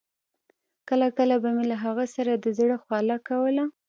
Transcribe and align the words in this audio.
کله 0.89 1.07
کله 1.17 1.35
به 1.43 1.49
مې 1.55 1.65
له 1.71 1.77
هغه 1.83 2.05
سره 2.15 2.31
د 2.35 2.45
زړه 2.57 2.75
خواله 2.83 3.17
کوله. 3.27 3.65